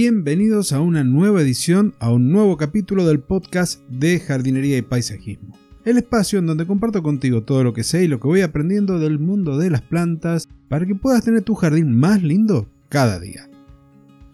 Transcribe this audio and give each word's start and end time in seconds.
Bienvenidos 0.00 0.72
a 0.72 0.80
una 0.80 1.02
nueva 1.02 1.42
edición, 1.42 1.92
a 1.98 2.12
un 2.12 2.30
nuevo 2.30 2.56
capítulo 2.56 3.04
del 3.04 3.18
podcast 3.18 3.82
de 3.88 4.20
jardinería 4.20 4.78
y 4.78 4.82
paisajismo. 4.82 5.58
El 5.84 5.98
espacio 5.98 6.38
en 6.38 6.46
donde 6.46 6.68
comparto 6.68 7.02
contigo 7.02 7.42
todo 7.42 7.64
lo 7.64 7.72
que 7.72 7.82
sé 7.82 8.04
y 8.04 8.06
lo 8.06 8.20
que 8.20 8.28
voy 8.28 8.42
aprendiendo 8.42 9.00
del 9.00 9.18
mundo 9.18 9.58
de 9.58 9.70
las 9.70 9.82
plantas 9.82 10.46
para 10.68 10.86
que 10.86 10.94
puedas 10.94 11.24
tener 11.24 11.42
tu 11.42 11.56
jardín 11.56 11.98
más 11.98 12.22
lindo 12.22 12.70
cada 12.88 13.18
día. 13.18 13.50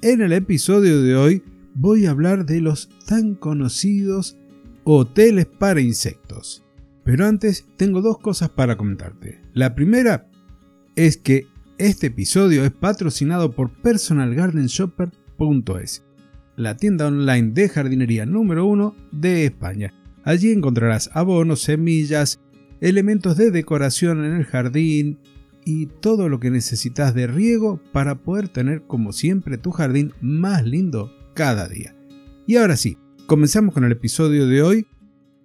En 0.03 0.21
el 0.21 0.35
episodio 0.35 1.01
de 1.01 1.17
hoy 1.17 1.43
voy 1.75 2.05
a 2.05 2.11
hablar 2.11 2.45
de 2.45 2.61
los 2.61 2.91
tan 3.07 3.35
conocidos 3.35 4.37
hoteles 4.85 5.47
para 5.47 5.81
insectos. 5.81 6.63
Pero 7.05 7.25
antes 7.25 7.65
tengo 7.79 8.03
dos 8.03 8.19
cosas 8.19 8.51
para 8.51 8.77
comentarte. 8.77 9.41
La 9.55 9.75
primera 9.75 10.29
es 10.95 11.17
que 11.17 11.47
este 11.79 12.09
episodio 12.09 12.67
es 12.67 12.71
patrocinado 12.71 13.53
por 13.53 13.71
la 16.57 16.77
tienda 16.77 17.07
online 17.07 17.53
de 17.53 17.69
jardinería 17.69 18.27
número 18.27 18.67
uno 18.67 18.95
de 19.13 19.45
España. 19.45 19.93
Allí 20.23 20.51
encontrarás 20.53 21.11
abonos, 21.13 21.63
semillas, 21.63 22.41
elementos 22.81 23.37
de 23.37 23.51
decoración 23.51 24.25
en 24.25 24.33
el 24.35 24.45
jardín 24.45 25.19
y 25.65 25.87
todo 25.87 26.29
lo 26.29 26.41
que 26.41 26.51
necesitas 26.51 27.15
de 27.15 27.27
riego 27.27 27.81
para 27.93 28.17
poder 28.17 28.49
tener 28.49 28.83
como 28.83 29.13
siempre 29.13 29.59
tu 29.59 29.71
jardín 29.71 30.13
más 30.21 30.65
lindo 30.65 31.13
cada 31.35 31.69
día. 31.69 31.95
Y 32.47 32.57
ahora 32.57 32.77
sí, 32.77 32.99
comenzamos 33.27 33.75
con 33.75 33.85
el 33.85 33.93
episodio 33.93 34.47
de 34.47 34.63
hoy. 34.63 34.87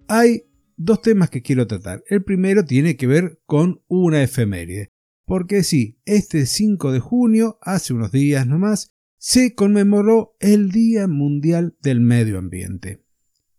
Hay 0.08 0.44
dos 0.76 1.02
temas 1.02 1.30
que 1.30 1.42
quiero 1.42 1.66
tratar. 1.66 2.02
El 2.08 2.22
primero 2.22 2.64
tiene 2.64 2.96
que 2.96 3.06
ver 3.06 3.40
con 3.46 3.82
una 3.88 4.22
efeméride. 4.22 4.90
Porque 5.24 5.62
sí, 5.62 5.98
este 6.04 6.44
5 6.44 6.92
de 6.92 7.00
junio, 7.00 7.58
hace 7.62 7.92
unos 7.92 8.10
días 8.10 8.46
nomás, 8.46 8.92
se 9.22 9.54
conmemoró 9.54 10.34
el 10.40 10.70
Día 10.70 11.06
Mundial 11.06 11.76
del 11.82 12.00
Medio 12.00 12.38
Ambiente. 12.38 13.04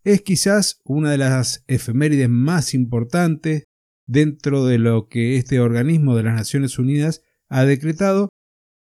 Es 0.02 0.22
quizás 0.22 0.80
una 0.84 1.12
de 1.12 1.18
las 1.18 1.62
efemérides 1.68 2.28
más 2.28 2.74
importantes 2.74 3.68
dentro 4.04 4.66
de 4.66 4.78
lo 4.78 5.06
que 5.06 5.36
este 5.36 5.60
organismo 5.60 6.16
de 6.16 6.24
las 6.24 6.34
Naciones 6.34 6.80
Unidas 6.80 7.22
ha 7.48 7.64
decretado 7.64 8.28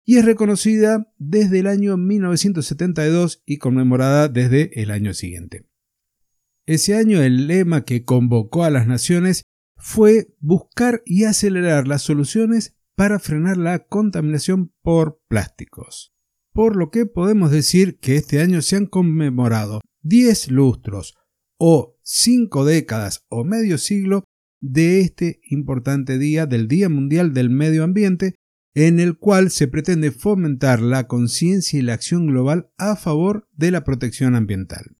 y 0.04 0.18
es 0.18 0.26
reconocida 0.26 1.14
desde 1.20 1.60
el 1.60 1.68
año 1.68 1.98
1972 1.98 3.44
y 3.46 3.58
conmemorada 3.58 4.28
desde 4.28 4.82
el 4.82 4.90
año 4.90 5.14
siguiente. 5.14 5.68
Ese 6.66 6.96
año 6.96 7.22
el 7.22 7.46
lema 7.46 7.86
que 7.86 8.06
convocó 8.06 8.64
a 8.64 8.72
las 8.72 8.88
naciones 8.88 9.44
fue 9.78 10.34
buscar 10.40 11.04
y 11.06 11.26
acelerar 11.26 11.88
las 11.88 12.02
soluciones 12.02 12.76
para 12.96 13.20
frenar 13.20 13.58
la 13.58 13.86
contaminación 13.86 14.74
por 14.82 15.22
plásticos. 15.28 16.12
Por 16.54 16.76
lo 16.76 16.90
que 16.90 17.06
podemos 17.06 17.52
decir 17.52 17.98
que 18.00 18.16
este 18.16 18.42
año 18.42 18.62
se 18.62 18.76
han 18.76 18.86
conmemorado 18.86 19.82
10 20.04 20.52
lustros 20.52 21.16
o 21.58 21.98
5 22.04 22.66
décadas 22.66 23.26
o 23.30 23.44
medio 23.44 23.78
siglo 23.78 24.24
de 24.60 25.00
este 25.00 25.40
importante 25.46 26.18
día 26.18 26.46
del 26.46 26.68
Día 26.68 26.90
Mundial 26.90 27.34
del 27.34 27.50
Medio 27.50 27.84
Ambiente 27.84 28.36
en 28.74 29.00
el 29.00 29.18
cual 29.18 29.50
se 29.50 29.68
pretende 29.68 30.12
fomentar 30.12 30.82
la 30.82 31.08
conciencia 31.08 31.80
y 31.80 31.82
la 31.82 31.94
acción 31.94 32.28
global 32.28 32.72
a 32.78 32.96
favor 32.96 33.48
de 33.54 33.72
la 33.72 33.84
protección 33.84 34.36
ambiental. 34.36 34.98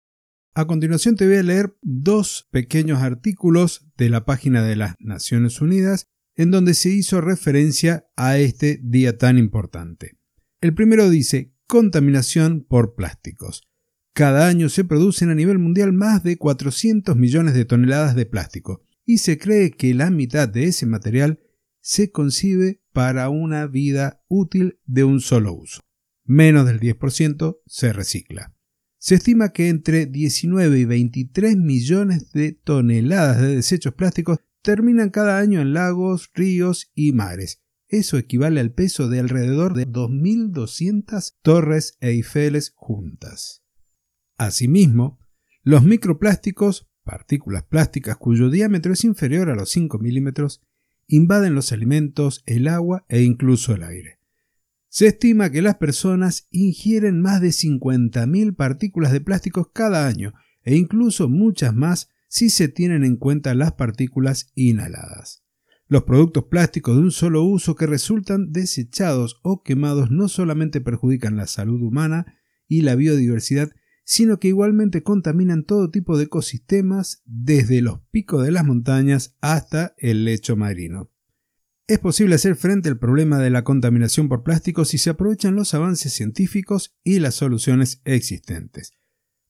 A 0.54 0.68
continuación 0.68 1.16
te 1.16 1.26
voy 1.26 1.38
a 1.38 1.44
leer 1.44 1.78
dos 1.82 2.50
pequeños 2.52 3.02
artículos 3.02 3.88
de 3.98 4.10
la 4.10 4.26
página 4.26 4.64
de 4.64 4.76
las 4.76 4.96
Naciones 5.00 5.62
Unidas 5.62 6.08
en 6.36 6.52
donde 6.52 6.74
se 6.74 6.90
hizo 6.90 7.22
referencia 7.22 8.06
a 8.16 8.38
este 8.38 8.80
día 8.84 9.18
tan 9.18 9.38
importante. 9.38 10.21
El 10.62 10.76
primero 10.76 11.10
dice 11.10 11.56
contaminación 11.66 12.64
por 12.64 12.94
plásticos. 12.94 13.68
Cada 14.14 14.48
año 14.48 14.70
se 14.70 14.84
producen 14.84 15.32
a 15.32 15.36
nivel 15.36 15.58
mundial 15.58 15.92
más 15.92 16.22
de 16.22 16.38
400 16.38 17.16
millones 17.16 17.56
de 17.56 17.66
toneladas 17.66 18.16
de 18.16 18.28
plástico 18.28 18.84
y 19.04 19.18
se 19.18 19.40
cree 19.40 19.72
que 19.72 19.96
la 19.96 20.12
mitad 20.12 20.48
de 20.48 20.66
ese 20.66 20.86
material 20.86 21.40
se 21.80 22.12
concibe 22.12 22.84
para 22.94 23.30
una 23.30 23.66
vida 23.66 24.24
útil 24.28 24.80
de 24.86 25.04
un 25.04 25.20
solo 25.20 25.54
uso. 25.54 25.82
Menos 26.26 26.68
del 26.68 26.80
10% 26.80 27.58
se 27.66 27.92
recicla. 27.92 28.54
Se 29.00 29.16
estima 29.16 29.54
que 29.54 29.70
entre 29.70 30.06
19 30.06 30.78
y 30.78 30.86
23 30.86 31.58
millones 31.58 32.32
de 32.34 32.52
toneladas 32.52 33.42
de 33.42 33.56
desechos 33.56 33.96
plásticos 33.96 34.38
terminan 34.62 35.10
cada 35.10 35.40
año 35.40 35.60
en 35.60 35.74
lagos, 35.74 36.30
ríos 36.36 36.92
y 36.94 37.14
mares. 37.14 37.64
Eso 37.92 38.18
equivale 38.18 38.62
al 38.62 38.72
peso 38.72 39.10
de 39.10 39.20
alrededor 39.20 39.74
de 39.74 39.86
2.200 39.86 41.36
torres 41.42 41.98
Eiffeles 42.00 42.72
juntas. 42.74 43.64
Asimismo, 44.38 45.20
los 45.62 45.84
microplásticos, 45.84 46.90
partículas 47.04 47.64
plásticas 47.64 48.16
cuyo 48.16 48.50
diámetro 48.50 48.94
es 48.94 49.04
inferior 49.04 49.50
a 49.50 49.56
los 49.56 49.72
5 49.72 50.00
milímetros, 50.00 50.62
invaden 51.08 51.54
los 51.54 51.74
alimentos, 51.74 52.44
el 52.46 52.70
agua 52.70 53.06
e 53.10 53.24
incluso 53.24 53.76
el 53.76 53.84
aire. 53.84 54.20
Se 54.88 55.08
estima 55.08 55.50
que 55.50 55.62
las 55.62 55.76
personas 55.76 56.48
ingieren 56.50 57.20
más 57.20 57.42
de 57.42 57.50
50.000 57.50 58.56
partículas 58.56 59.12
de 59.12 59.20
plásticos 59.20 59.68
cada 59.74 60.08
año 60.08 60.34
e 60.64 60.78
incluso 60.78 61.28
muchas 61.28 61.76
más 61.76 62.08
si 62.30 62.50
se 62.50 62.70
tienen 62.70 63.04
en 63.04 63.18
cuenta 63.18 63.54
las 63.54 63.74
partículas 63.74 64.50
inhaladas. 64.56 65.41
Los 65.92 66.04
productos 66.04 66.46
plásticos 66.46 66.96
de 66.96 67.02
un 67.02 67.12
solo 67.12 67.44
uso 67.44 67.76
que 67.76 67.86
resultan 67.86 68.54
desechados 68.54 69.42
o 69.44 69.62
quemados 69.62 70.10
no 70.10 70.30
solamente 70.30 70.80
perjudican 70.80 71.36
la 71.36 71.48
salud 71.48 71.82
humana 71.82 72.38
y 72.66 72.84
la 72.84 72.96
biodiversidad, 72.96 73.74
sino 74.06 74.40
que 74.40 74.48
igualmente 74.48 75.04
contaminan 75.04 75.66
todo 75.66 75.92
tipo 75.92 76.18
de 76.18 76.24
ecosistemas, 76.24 77.24
desde 77.26 77.82
los 77.82 78.00
picos 78.10 78.46
de 78.46 78.54
las 78.54 78.64
montañas 78.64 79.36
hasta 79.42 79.94
el 79.98 80.24
lecho 80.24 80.56
marino. 80.56 81.12
Es 81.88 82.00
posible 82.00 82.36
hacer 82.36 82.56
frente 82.56 82.88
al 82.88 82.98
problema 82.98 83.40
de 83.40 83.50
la 83.50 83.66
contaminación 83.66 84.30
por 84.30 84.44
plásticos 84.44 84.88
si 84.88 84.98
se 84.98 85.10
aprovechan 85.10 85.56
los 85.56 85.74
avances 85.74 86.14
científicos 86.14 86.96
y 87.04 87.20
las 87.20 87.36
soluciones 87.36 88.00
existentes. 88.06 88.94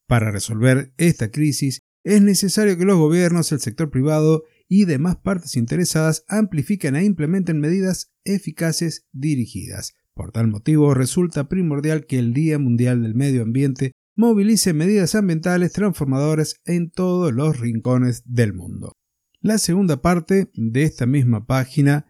Para 0.07 0.31
resolver 0.31 0.91
esta 0.97 1.29
crisis 1.29 1.83
es 2.03 2.23
necesario 2.23 2.79
que 2.79 2.85
los 2.85 2.97
gobiernos, 2.97 3.51
el 3.51 3.59
sector 3.59 3.91
privado 3.91 4.43
y 4.73 4.85
demás 4.85 5.17
partes 5.17 5.57
interesadas 5.57 6.23
amplifiquen 6.29 6.95
e 6.95 7.03
implementen 7.03 7.59
medidas 7.59 8.13
eficaces 8.23 9.05
dirigidas. 9.11 9.95
Por 10.13 10.31
tal 10.31 10.47
motivo, 10.47 10.93
resulta 10.93 11.49
primordial 11.49 12.05
que 12.05 12.17
el 12.17 12.33
Día 12.33 12.57
Mundial 12.57 13.03
del 13.03 13.13
Medio 13.13 13.41
Ambiente 13.41 13.91
movilice 14.15 14.71
medidas 14.71 15.13
ambientales 15.13 15.73
transformadoras 15.73 16.61
en 16.63 16.89
todos 16.89 17.33
los 17.33 17.59
rincones 17.59 18.23
del 18.25 18.53
mundo. 18.53 18.93
La 19.41 19.57
segunda 19.57 20.01
parte 20.01 20.49
de 20.53 20.83
esta 20.83 21.05
misma 21.05 21.45
página 21.45 22.05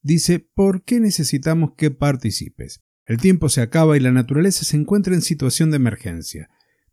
dice 0.00 0.38
¿por 0.38 0.84
qué 0.84 1.00
necesitamos 1.00 1.72
que 1.76 1.90
participes? 1.90 2.82
El 3.04 3.18
tiempo 3.18 3.50
se 3.50 3.60
acaba 3.60 3.94
y 3.94 4.00
la 4.00 4.10
naturaleza 4.10 4.64
se 4.64 4.78
encuentra 4.78 5.12
en 5.12 5.20
situación 5.20 5.70
de 5.70 5.76
emergencia. 5.76 6.48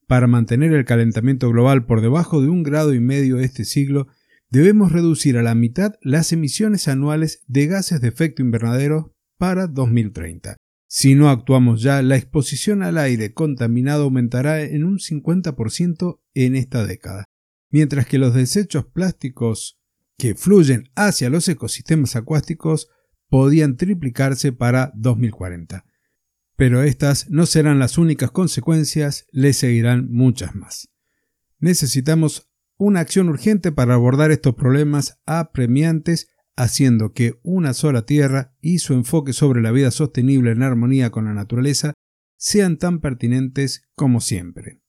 Para 0.05 0.27
mantener 0.27 0.73
el 0.73 0.83
calentamiento 0.83 1.49
global 1.49 1.85
por 1.85 2.01
debajo 2.01 2.41
de 2.41 2.49
un 2.49 2.61
grado 2.61 2.93
y 2.93 2.99
medio 2.99 3.39
este 3.39 3.63
siglo, 3.63 4.09
debemos 4.53 4.91
reducir 4.91 5.35
a 5.39 5.41
la 5.41 5.55
mitad 5.55 5.95
las 6.01 6.31
emisiones 6.31 6.87
anuales 6.87 7.41
de 7.47 7.65
gases 7.65 8.01
de 8.01 8.09
efecto 8.09 8.43
invernadero 8.43 9.15
para 9.39 9.65
2030. 9.65 10.57
Si 10.87 11.15
no 11.15 11.31
actuamos 11.31 11.81
ya, 11.81 12.03
la 12.03 12.17
exposición 12.17 12.83
al 12.83 12.99
aire 12.99 13.33
contaminado 13.33 14.03
aumentará 14.03 14.61
en 14.61 14.83
un 14.83 14.99
50% 14.99 16.19
en 16.35 16.55
esta 16.55 16.85
década, 16.85 17.25
mientras 17.71 18.05
que 18.05 18.19
los 18.19 18.35
desechos 18.35 18.85
plásticos 18.85 19.79
que 20.19 20.35
fluyen 20.35 20.83
hacia 20.93 21.31
los 21.31 21.47
ecosistemas 21.47 22.15
acuáticos 22.15 22.89
podían 23.29 23.75
triplicarse 23.75 24.51
para 24.51 24.91
2040. 24.93 25.83
Pero 26.55 26.83
estas 26.83 27.27
no 27.31 27.47
serán 27.47 27.79
las 27.79 27.97
únicas 27.97 28.29
consecuencias, 28.29 29.25
le 29.31 29.53
seguirán 29.53 30.11
muchas 30.11 30.53
más. 30.53 30.89
Necesitamos 31.57 32.52
una 32.83 32.99
acción 32.99 33.29
urgente 33.29 33.71
para 33.71 33.93
abordar 33.93 34.31
estos 34.31 34.55
problemas 34.55 35.17
apremiantes, 35.25 36.27
haciendo 36.57 37.13
que 37.13 37.39
una 37.41 37.73
sola 37.73 38.05
tierra 38.05 38.55
y 38.59 38.79
su 38.79 38.93
enfoque 38.93 39.31
sobre 39.31 39.61
la 39.61 39.71
vida 39.71 39.89
sostenible 39.89 40.51
en 40.51 40.63
armonía 40.63 41.09
con 41.09 41.23
la 41.23 41.33
naturaleza 41.33 41.93
sean 42.37 42.77
tan 42.77 42.99
pertinentes 42.99 43.87
como 43.95 44.19
siempre. 44.19 44.81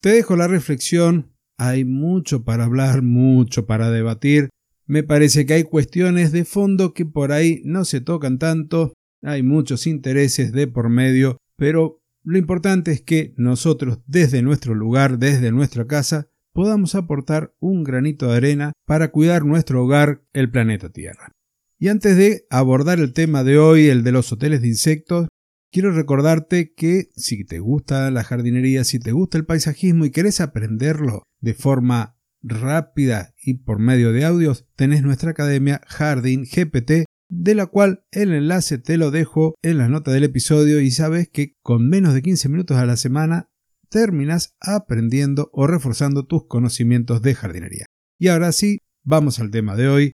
Te 0.00 0.10
dejo 0.10 0.36
la 0.36 0.46
reflexión, 0.46 1.34
hay 1.58 1.84
mucho 1.84 2.44
para 2.44 2.66
hablar, 2.66 3.02
mucho 3.02 3.66
para 3.66 3.90
debatir, 3.90 4.50
me 4.86 5.02
parece 5.02 5.44
que 5.44 5.54
hay 5.54 5.64
cuestiones 5.64 6.30
de 6.30 6.44
fondo 6.44 6.94
que 6.94 7.04
por 7.04 7.32
ahí 7.32 7.62
no 7.64 7.84
se 7.84 8.00
tocan 8.00 8.38
tanto, 8.38 8.92
hay 9.22 9.42
muchos 9.42 9.88
intereses 9.88 10.52
de 10.52 10.68
por 10.68 10.88
medio, 10.88 11.38
pero 11.56 12.00
lo 12.22 12.38
importante 12.38 12.92
es 12.92 13.00
que 13.02 13.34
nosotros 13.36 13.98
desde 14.06 14.40
nuestro 14.42 14.74
lugar, 14.74 15.18
desde 15.18 15.50
nuestra 15.50 15.86
casa, 15.86 16.28
podamos 16.54 16.94
aportar 16.94 17.52
un 17.58 17.84
granito 17.84 18.30
de 18.30 18.36
arena 18.36 18.72
para 18.86 19.10
cuidar 19.10 19.44
nuestro 19.44 19.84
hogar, 19.84 20.22
el 20.32 20.50
planeta 20.50 20.88
Tierra. 20.88 21.32
Y 21.78 21.88
antes 21.88 22.16
de 22.16 22.46
abordar 22.48 23.00
el 23.00 23.12
tema 23.12 23.44
de 23.44 23.58
hoy, 23.58 23.88
el 23.88 24.04
de 24.04 24.12
los 24.12 24.32
hoteles 24.32 24.62
de 24.62 24.68
insectos, 24.68 25.28
quiero 25.70 25.90
recordarte 25.90 26.72
que 26.72 27.10
si 27.16 27.44
te 27.44 27.58
gusta 27.58 28.10
la 28.12 28.22
jardinería, 28.22 28.84
si 28.84 29.00
te 29.00 29.12
gusta 29.12 29.36
el 29.36 29.44
paisajismo 29.44 30.04
y 30.04 30.10
querés 30.10 30.40
aprenderlo 30.40 31.24
de 31.40 31.54
forma 31.54 32.16
rápida 32.40 33.34
y 33.42 33.54
por 33.54 33.80
medio 33.80 34.12
de 34.12 34.24
audios, 34.24 34.66
tenés 34.76 35.02
nuestra 35.02 35.32
academia 35.32 35.80
Jardín 35.86 36.44
GPT, 36.44 37.06
de 37.28 37.54
la 37.54 37.66
cual 37.66 38.04
el 38.12 38.32
enlace 38.32 38.78
te 38.78 38.96
lo 38.96 39.10
dejo 39.10 39.56
en 39.62 39.78
la 39.78 39.88
nota 39.88 40.12
del 40.12 40.24
episodio 40.24 40.80
y 40.80 40.92
sabes 40.92 41.28
que 41.28 41.56
con 41.62 41.88
menos 41.88 42.14
de 42.14 42.22
15 42.22 42.48
minutos 42.48 42.76
a 42.76 42.86
la 42.86 42.96
semana 42.96 43.48
terminas 43.94 44.56
aprendiendo 44.58 45.50
o 45.52 45.68
reforzando 45.68 46.26
tus 46.26 46.48
conocimientos 46.48 47.22
de 47.22 47.36
jardinería. 47.36 47.86
Y 48.18 48.26
ahora 48.26 48.50
sí, 48.50 48.78
vamos 49.04 49.38
al 49.38 49.52
tema 49.52 49.76
de 49.76 49.86
hoy, 49.86 50.12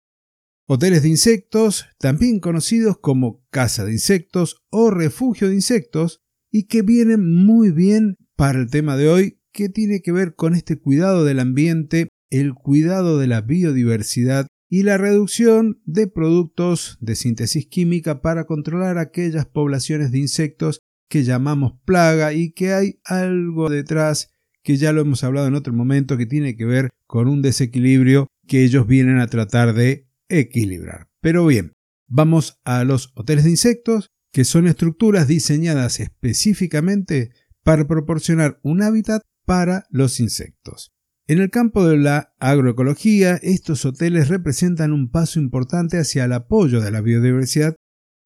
Hoteles 0.66 1.02
de 1.02 1.10
insectos, 1.10 1.84
también 1.98 2.40
conocidos 2.40 2.96
como 2.98 3.44
casa 3.50 3.84
de 3.84 3.92
insectos 3.92 4.56
o 4.70 4.90
refugio 4.90 5.50
de 5.50 5.56
insectos, 5.56 6.22
y 6.50 6.68
que 6.68 6.80
vienen 6.80 7.44
muy 7.44 7.70
bien 7.70 8.16
para 8.34 8.58
el 8.58 8.70
tema 8.70 8.96
de 8.96 9.10
hoy, 9.10 9.40
que 9.52 9.68
tiene 9.68 10.00
que 10.00 10.10
ver 10.10 10.34
con 10.34 10.54
este 10.54 10.78
cuidado 10.78 11.26
del 11.26 11.38
ambiente, 11.38 12.08
el 12.30 12.54
cuidado 12.54 13.18
de 13.18 13.26
la 13.26 13.42
biodiversidad 13.42 14.46
y 14.70 14.84
la 14.84 14.96
reducción 14.96 15.82
de 15.84 16.06
productos 16.06 16.96
de 17.02 17.14
síntesis 17.14 17.66
química 17.66 18.22
para 18.22 18.46
controlar 18.46 18.96
aquellas 18.96 19.44
poblaciones 19.44 20.12
de 20.12 20.18
insectos 20.20 20.80
que 21.08 21.24
llamamos 21.24 21.74
plaga 21.84 22.32
y 22.32 22.52
que 22.52 22.72
hay 22.72 23.00
algo 23.04 23.68
detrás 23.68 24.32
que 24.62 24.76
ya 24.76 24.92
lo 24.92 25.00
hemos 25.00 25.22
hablado 25.22 25.46
en 25.46 25.54
otro 25.54 25.72
momento 25.72 26.16
que 26.16 26.26
tiene 26.26 26.56
que 26.56 26.64
ver 26.64 26.90
con 27.06 27.28
un 27.28 27.40
desequilibrio 27.40 28.26
que 28.48 28.64
ellos 28.64 28.86
vienen 28.86 29.18
a 29.18 29.28
tratar 29.28 29.74
de 29.74 30.08
equilibrar. 30.28 31.08
Pero 31.20 31.46
bien, 31.46 31.72
vamos 32.08 32.58
a 32.64 32.84
los 32.84 33.12
hoteles 33.14 33.44
de 33.44 33.50
insectos, 33.50 34.10
que 34.32 34.44
son 34.44 34.66
estructuras 34.66 35.28
diseñadas 35.28 36.00
específicamente 36.00 37.30
para 37.62 37.86
proporcionar 37.86 38.58
un 38.62 38.82
hábitat 38.82 39.22
para 39.44 39.84
los 39.90 40.20
insectos. 40.20 40.92
En 41.28 41.40
el 41.40 41.50
campo 41.50 41.86
de 41.86 41.96
la 41.96 42.34
agroecología, 42.38 43.36
estos 43.42 43.84
hoteles 43.84 44.28
representan 44.28 44.92
un 44.92 45.10
paso 45.10 45.40
importante 45.40 45.98
hacia 45.98 46.24
el 46.24 46.32
apoyo 46.32 46.80
de 46.80 46.90
la 46.90 47.00
biodiversidad 47.00 47.74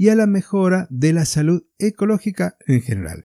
y 0.00 0.08
a 0.08 0.14
la 0.14 0.26
mejora 0.26 0.86
de 0.88 1.12
la 1.12 1.26
salud 1.26 1.66
ecológica 1.78 2.56
en 2.66 2.80
general. 2.80 3.28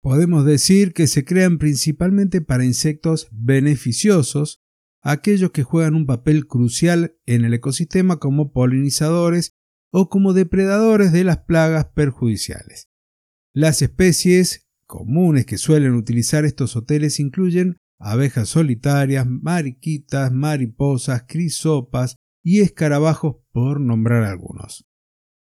Podemos 0.00 0.44
decir 0.44 0.94
que 0.94 1.06
se 1.06 1.24
crean 1.24 1.58
principalmente 1.58 2.40
para 2.40 2.64
insectos 2.64 3.28
beneficiosos 3.30 4.64
aquellos 5.00 5.52
que 5.52 5.62
juegan 5.62 5.94
un 5.94 6.06
papel 6.06 6.48
crucial 6.48 7.14
en 7.24 7.44
el 7.44 7.54
ecosistema 7.54 8.18
como 8.18 8.50
polinizadores 8.50 9.52
o 9.92 10.08
como 10.08 10.32
depredadores 10.32 11.12
de 11.12 11.22
las 11.22 11.44
plagas 11.44 11.84
perjudiciales. 11.94 12.88
Las 13.52 13.80
especies 13.80 14.68
comunes 14.88 15.46
que 15.46 15.56
suelen 15.56 15.94
utilizar 15.94 16.44
estos 16.44 16.74
hoteles 16.74 17.20
incluyen 17.20 17.76
abejas 18.00 18.48
solitarias, 18.48 19.24
mariquitas, 19.24 20.32
mariposas, 20.32 21.26
crisopas 21.28 22.16
y 22.42 22.60
escarabajos, 22.60 23.36
por 23.52 23.80
nombrar 23.80 24.24
algunos. 24.24 24.84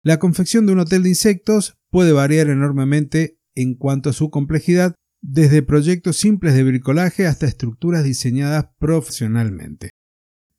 La 0.04 0.18
confección 0.18 0.66
de 0.66 0.74
un 0.74 0.80
hotel 0.80 1.02
de 1.02 1.08
insectos 1.08 1.78
puede 1.88 2.12
variar 2.12 2.50
enormemente 2.50 3.40
en 3.54 3.74
cuanto 3.74 4.10
a 4.10 4.12
su 4.12 4.28
complejidad 4.28 4.94
desde 5.22 5.62
proyectos 5.62 6.18
simples 6.18 6.52
de 6.52 6.62
bricolaje 6.62 7.26
hasta 7.26 7.46
estructuras 7.46 8.04
diseñadas 8.04 8.66
profesionalmente. 8.78 9.88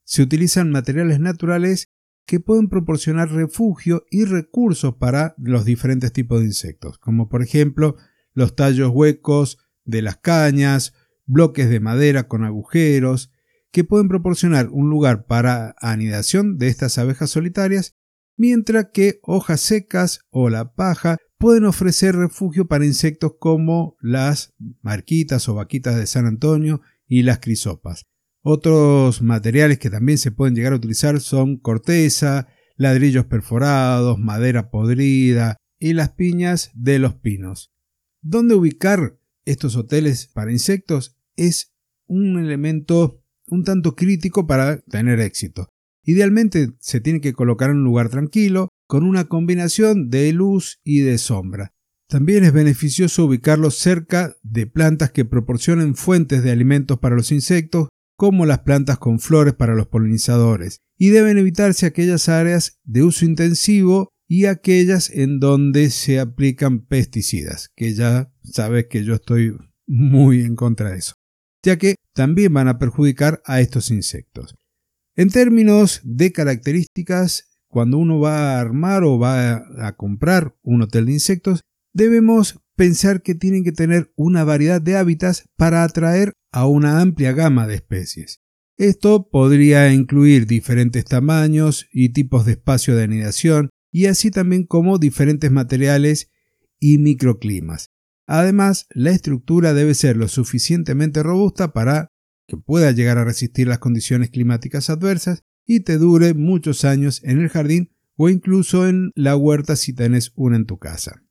Se 0.02 0.22
utilizan 0.22 0.72
materiales 0.72 1.20
naturales 1.20 1.86
que 2.26 2.40
pueden 2.40 2.68
proporcionar 2.68 3.30
refugio 3.30 4.04
y 4.10 4.24
recursos 4.24 4.96
para 4.96 5.36
los 5.38 5.64
diferentes 5.64 6.12
tipos 6.12 6.40
de 6.40 6.46
insectos, 6.46 6.98
como 6.98 7.28
por 7.28 7.40
ejemplo 7.40 7.94
los 8.32 8.56
tallos 8.56 8.90
huecos 8.92 9.58
de 9.84 10.02
las 10.02 10.16
cañas, 10.16 10.92
bloques 11.24 11.70
de 11.70 11.78
madera 11.78 12.26
con 12.26 12.42
agujeros, 12.42 13.30
que 13.70 13.84
pueden 13.84 14.08
proporcionar 14.08 14.70
un 14.70 14.90
lugar 14.90 15.26
para 15.26 15.76
anidación 15.78 16.58
de 16.58 16.66
estas 16.66 16.98
abejas 16.98 17.30
solitarias, 17.30 17.94
mientras 18.36 18.86
que 18.92 19.18
hojas 19.22 19.60
secas 19.60 20.20
o 20.30 20.48
la 20.48 20.74
paja 20.74 21.16
pueden 21.38 21.64
ofrecer 21.64 22.14
refugio 22.14 22.66
para 22.66 22.86
insectos 22.86 23.32
como 23.38 23.96
las 24.00 24.54
marquitas 24.82 25.48
o 25.48 25.54
vaquitas 25.54 25.96
de 25.96 26.06
San 26.06 26.26
Antonio 26.26 26.80
y 27.06 27.22
las 27.22 27.40
crisopas. 27.40 28.04
Otros 28.42 29.22
materiales 29.22 29.78
que 29.78 29.90
también 29.90 30.18
se 30.18 30.30
pueden 30.30 30.54
llegar 30.54 30.72
a 30.72 30.76
utilizar 30.76 31.20
son 31.20 31.56
corteza, 31.56 32.48
ladrillos 32.76 33.26
perforados, 33.26 34.18
madera 34.18 34.70
podrida 34.70 35.56
y 35.78 35.92
las 35.92 36.10
piñas 36.10 36.70
de 36.74 36.98
los 36.98 37.14
pinos. 37.14 37.72
¿Dónde 38.22 38.54
ubicar 38.54 39.18
estos 39.44 39.76
hoteles 39.76 40.28
para 40.28 40.52
insectos? 40.52 41.16
Es 41.36 41.74
un 42.06 42.38
elemento 42.38 43.22
un 43.48 43.64
tanto 43.64 43.94
crítico 43.94 44.46
para 44.46 44.80
tener 44.80 45.20
éxito. 45.20 45.68
Idealmente 46.06 46.70
se 46.78 47.00
tiene 47.00 47.20
que 47.20 47.32
colocar 47.32 47.70
en 47.70 47.78
un 47.78 47.84
lugar 47.84 48.08
tranquilo, 48.08 48.68
con 48.86 49.04
una 49.04 49.24
combinación 49.24 50.08
de 50.08 50.32
luz 50.32 50.80
y 50.84 51.00
de 51.00 51.18
sombra. 51.18 51.74
También 52.08 52.44
es 52.44 52.52
beneficioso 52.52 53.24
ubicarlos 53.24 53.76
cerca 53.76 54.36
de 54.44 54.68
plantas 54.68 55.10
que 55.10 55.24
proporcionen 55.24 55.96
fuentes 55.96 56.44
de 56.44 56.52
alimentos 56.52 57.00
para 57.00 57.16
los 57.16 57.32
insectos, 57.32 57.88
como 58.16 58.46
las 58.46 58.60
plantas 58.60 58.98
con 58.98 59.18
flores 59.18 59.54
para 59.54 59.74
los 59.74 59.88
polinizadores, 59.88 60.78
y 60.96 61.08
deben 61.08 61.38
evitarse 61.38 61.86
aquellas 61.86 62.28
áreas 62.28 62.78
de 62.84 63.02
uso 63.02 63.24
intensivo 63.24 64.10
y 64.28 64.46
aquellas 64.46 65.10
en 65.10 65.40
donde 65.40 65.90
se 65.90 66.20
aplican 66.20 66.86
pesticidas, 66.86 67.70
que 67.74 67.94
ya 67.94 68.32
sabes 68.44 68.86
que 68.86 69.02
yo 69.02 69.14
estoy 69.14 69.56
muy 69.88 70.42
en 70.42 70.54
contra 70.54 70.90
de 70.90 70.98
eso, 70.98 71.14
ya 71.64 71.76
que 71.76 71.96
también 72.14 72.54
van 72.54 72.68
a 72.68 72.78
perjudicar 72.78 73.42
a 73.44 73.60
estos 73.60 73.90
insectos. 73.90 74.54
En 75.16 75.30
términos 75.30 76.02
de 76.04 76.30
características, 76.30 77.58
cuando 77.68 77.96
uno 77.96 78.20
va 78.20 78.56
a 78.56 78.60
armar 78.60 79.02
o 79.02 79.18
va 79.18 79.64
a 79.78 79.96
comprar 79.96 80.54
un 80.62 80.82
hotel 80.82 81.06
de 81.06 81.12
insectos, 81.12 81.62
debemos 81.94 82.60
pensar 82.76 83.22
que 83.22 83.34
tienen 83.34 83.64
que 83.64 83.72
tener 83.72 84.12
una 84.14 84.44
variedad 84.44 84.82
de 84.82 84.98
hábitats 84.98 85.48
para 85.56 85.84
atraer 85.84 86.32
a 86.52 86.66
una 86.66 87.00
amplia 87.00 87.32
gama 87.32 87.66
de 87.66 87.76
especies. 87.76 88.40
Esto 88.76 89.30
podría 89.30 89.90
incluir 89.90 90.46
diferentes 90.46 91.06
tamaños 91.06 91.88
y 91.90 92.10
tipos 92.10 92.44
de 92.44 92.52
espacio 92.52 92.94
de 92.94 93.04
anidación 93.04 93.70
y 93.90 94.06
así 94.06 94.30
también 94.30 94.66
como 94.66 94.98
diferentes 94.98 95.50
materiales 95.50 96.30
y 96.78 96.98
microclimas. 96.98 97.88
Además, 98.26 98.86
la 98.90 99.12
estructura 99.12 99.72
debe 99.72 99.94
ser 99.94 100.18
lo 100.18 100.28
suficientemente 100.28 101.22
robusta 101.22 101.72
para 101.72 102.10
que 102.46 102.56
pueda 102.56 102.92
llegar 102.92 103.18
a 103.18 103.24
resistir 103.24 103.68
las 103.68 103.78
condiciones 103.78 104.30
climáticas 104.30 104.90
adversas 104.90 105.42
y 105.66 105.80
te 105.80 105.98
dure 105.98 106.34
muchos 106.34 106.84
años 106.84 107.22
en 107.24 107.40
el 107.40 107.48
jardín 107.48 107.90
o 108.16 108.28
incluso 108.28 108.88
en 108.88 109.12
la 109.14 109.36
huerta 109.36 109.76
si 109.76 109.92
tenés 109.92 110.32
una 110.36 110.56
en 110.56 110.66
tu 110.66 110.78
casa. 110.78 111.22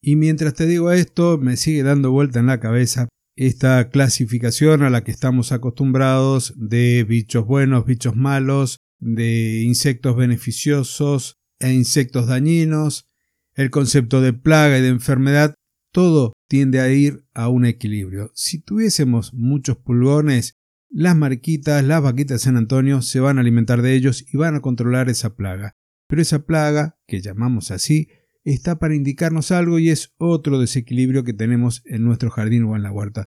Y 0.00 0.16
mientras 0.16 0.54
te 0.54 0.66
digo 0.66 0.90
esto, 0.90 1.38
me 1.38 1.56
sigue 1.56 1.82
dando 1.82 2.10
vuelta 2.10 2.40
en 2.40 2.46
la 2.46 2.60
cabeza 2.60 3.08
esta 3.36 3.88
clasificación 3.90 4.82
a 4.82 4.90
la 4.90 5.04
que 5.04 5.10
estamos 5.10 5.52
acostumbrados 5.52 6.54
de 6.56 7.04
bichos 7.04 7.46
buenos, 7.46 7.86
bichos 7.86 8.16
malos, 8.16 8.78
de 8.98 9.62
insectos 9.62 10.16
beneficiosos 10.16 11.36
e 11.58 11.72
insectos 11.72 12.26
dañinos, 12.26 13.06
el 13.54 13.70
concepto 13.70 14.20
de 14.20 14.32
plaga 14.32 14.78
y 14.78 14.82
de 14.82 14.88
enfermedad, 14.88 15.54
todo 15.92 16.32
tiende 16.48 16.80
a 16.80 16.90
ir 16.90 17.24
a 17.34 17.48
un 17.48 17.64
equilibrio. 17.64 18.30
Si 18.34 18.60
tuviésemos 18.60 19.32
muchos 19.34 19.76
pulgones, 19.76 20.58
las 20.90 21.16
marquitas, 21.16 21.84
las 21.84 22.02
vaquitas 22.02 22.40
de 22.40 22.44
San 22.44 22.56
Antonio 22.56 23.00
se 23.02 23.20
van 23.20 23.38
a 23.38 23.40
alimentar 23.40 23.82
de 23.82 23.94
ellos 23.94 24.24
y 24.32 24.36
van 24.36 24.56
a 24.56 24.60
controlar 24.60 25.08
esa 25.08 25.36
plaga. 25.36 25.76
Pero 26.08 26.20
esa 26.20 26.44
plaga, 26.44 26.98
que 27.06 27.22
llamamos 27.22 27.70
así, 27.70 28.08
está 28.44 28.78
para 28.78 28.94
indicarnos 28.94 29.52
algo 29.52 29.78
y 29.78 29.90
es 29.90 30.12
otro 30.18 30.58
desequilibrio 30.58 31.24
que 31.24 31.32
tenemos 31.32 31.82
en 31.86 32.04
nuestro 32.04 32.30
jardín 32.30 32.64
o 32.64 32.76
en 32.76 32.82
la 32.82 32.92
huerta. 32.92 33.24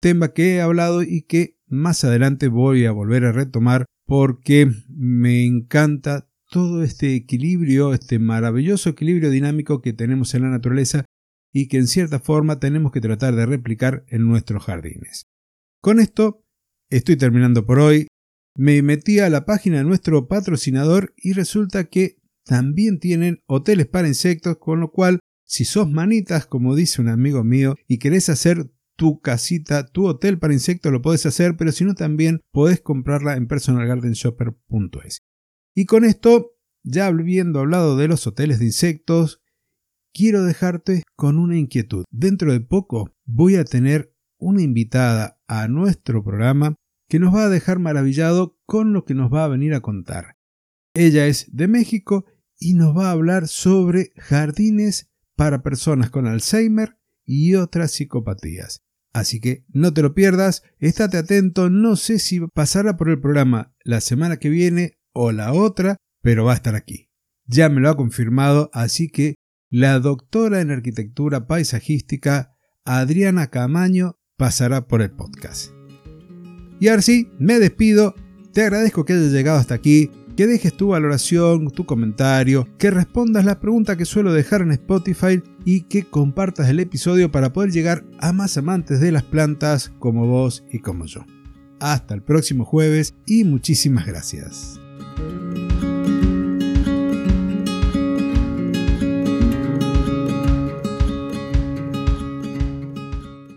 Tema 0.00 0.32
que 0.32 0.56
he 0.56 0.60
hablado 0.60 1.02
y 1.02 1.22
que 1.22 1.58
más 1.66 2.04
adelante 2.04 2.48
voy 2.48 2.84
a 2.84 2.92
volver 2.92 3.24
a 3.24 3.32
retomar 3.32 3.86
porque 4.04 4.70
me 4.88 5.44
encanta 5.44 6.28
todo 6.50 6.82
este 6.82 7.14
equilibrio, 7.14 7.94
este 7.94 8.18
maravilloso 8.18 8.90
equilibrio 8.90 9.30
dinámico 9.30 9.80
que 9.80 9.92
tenemos 9.92 10.34
en 10.34 10.42
la 10.42 10.50
naturaleza 10.50 11.04
y 11.58 11.68
que 11.68 11.78
en 11.78 11.86
cierta 11.86 12.18
forma 12.18 12.60
tenemos 12.60 12.92
que 12.92 13.00
tratar 13.00 13.34
de 13.34 13.46
replicar 13.46 14.04
en 14.08 14.26
nuestros 14.26 14.62
jardines. 14.64 15.22
Con 15.80 16.00
esto 16.00 16.44
estoy 16.90 17.16
terminando 17.16 17.64
por 17.64 17.78
hoy. 17.78 18.08
Me 18.54 18.82
metí 18.82 19.20
a 19.20 19.30
la 19.30 19.46
página 19.46 19.78
de 19.78 19.84
nuestro 19.84 20.28
patrocinador 20.28 21.14
y 21.16 21.32
resulta 21.32 21.84
que 21.84 22.18
también 22.44 22.98
tienen 22.98 23.42
hoteles 23.46 23.86
para 23.86 24.06
insectos, 24.06 24.58
con 24.58 24.80
lo 24.80 24.90
cual, 24.90 25.18
si 25.46 25.64
sos 25.64 25.90
manitas, 25.90 26.46
como 26.46 26.74
dice 26.74 27.00
un 27.00 27.08
amigo 27.08 27.42
mío, 27.42 27.74
y 27.88 27.96
querés 27.96 28.28
hacer 28.28 28.70
tu 28.94 29.22
casita, 29.22 29.86
tu 29.86 30.08
hotel 30.08 30.38
para 30.38 30.52
insectos, 30.52 30.92
lo 30.92 31.00
podés 31.00 31.24
hacer, 31.24 31.56
pero 31.56 31.72
si 31.72 31.84
no, 31.84 31.94
también 31.94 32.42
podés 32.52 32.82
comprarla 32.82 33.34
en 33.34 33.46
personalgardenshopper.es. 33.46 35.22
Y 35.74 35.86
con 35.86 36.04
esto, 36.04 36.58
ya 36.82 37.06
habiendo 37.06 37.60
hablado 37.60 37.96
de 37.96 38.08
los 38.08 38.26
hoteles 38.26 38.58
de 38.58 38.66
insectos, 38.66 39.40
quiero 40.16 40.44
dejarte 40.44 41.02
con 41.14 41.38
una 41.38 41.58
inquietud. 41.58 42.04
Dentro 42.10 42.52
de 42.52 42.60
poco 42.60 43.12
voy 43.26 43.56
a 43.56 43.64
tener 43.64 44.14
una 44.38 44.62
invitada 44.62 45.38
a 45.46 45.68
nuestro 45.68 46.24
programa 46.24 46.74
que 47.08 47.18
nos 47.18 47.34
va 47.34 47.44
a 47.44 47.48
dejar 47.50 47.78
maravillado 47.78 48.58
con 48.64 48.94
lo 48.94 49.04
que 49.04 49.14
nos 49.14 49.32
va 49.32 49.44
a 49.44 49.48
venir 49.48 49.74
a 49.74 49.80
contar. 49.80 50.36
Ella 50.94 51.26
es 51.26 51.54
de 51.54 51.68
México 51.68 52.24
y 52.58 52.72
nos 52.72 52.96
va 52.96 53.08
a 53.08 53.12
hablar 53.12 53.46
sobre 53.46 54.12
jardines 54.16 55.10
para 55.36 55.62
personas 55.62 56.08
con 56.08 56.26
Alzheimer 56.26 56.96
y 57.26 57.54
otras 57.54 57.92
psicopatías. 57.92 58.80
Así 59.12 59.40
que 59.40 59.66
no 59.68 59.92
te 59.92 60.00
lo 60.00 60.14
pierdas, 60.14 60.62
estate 60.78 61.18
atento, 61.18 61.68
no 61.68 61.96
sé 61.96 62.18
si 62.18 62.40
pasará 62.54 62.96
por 62.96 63.10
el 63.10 63.20
programa 63.20 63.74
la 63.84 64.00
semana 64.00 64.38
que 64.38 64.48
viene 64.48 64.98
o 65.12 65.32
la 65.32 65.52
otra, 65.52 65.96
pero 66.22 66.46
va 66.46 66.52
a 66.52 66.56
estar 66.56 66.74
aquí. 66.74 67.10
Ya 67.44 67.68
me 67.68 67.80
lo 67.80 67.90
ha 67.90 67.96
confirmado, 67.96 68.70
así 68.72 69.08
que 69.08 69.34
la 69.70 69.98
doctora 69.98 70.60
en 70.60 70.70
arquitectura 70.70 71.46
paisajística 71.46 72.56
Adriana 72.84 73.48
Camaño 73.48 74.18
pasará 74.36 74.86
por 74.86 75.02
el 75.02 75.10
podcast. 75.10 75.72
Y 76.78 76.88
ahora 76.88 77.02
sí, 77.02 77.30
me 77.38 77.58
despido, 77.58 78.14
te 78.52 78.62
agradezco 78.62 79.04
que 79.04 79.14
hayas 79.14 79.32
llegado 79.32 79.58
hasta 79.58 79.74
aquí, 79.74 80.10
que 80.36 80.46
dejes 80.46 80.76
tu 80.76 80.88
valoración, 80.88 81.70
tu 81.70 81.86
comentario, 81.86 82.68
que 82.78 82.90
respondas 82.90 83.44
la 83.44 83.58
pregunta 83.58 83.96
que 83.96 84.04
suelo 84.04 84.32
dejar 84.32 84.60
en 84.60 84.72
Spotify 84.72 85.42
y 85.64 85.82
que 85.82 86.04
compartas 86.04 86.68
el 86.68 86.78
episodio 86.78 87.32
para 87.32 87.52
poder 87.52 87.72
llegar 87.72 88.04
a 88.18 88.32
más 88.32 88.58
amantes 88.58 89.00
de 89.00 89.12
las 89.12 89.22
plantas 89.22 89.92
como 89.98 90.26
vos 90.26 90.64
y 90.70 90.80
como 90.80 91.06
yo. 91.06 91.24
Hasta 91.80 92.14
el 92.14 92.22
próximo 92.22 92.64
jueves 92.64 93.14
y 93.26 93.44
muchísimas 93.44 94.06
gracias. 94.06 94.78